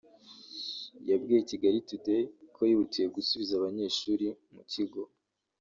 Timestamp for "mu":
4.55-4.63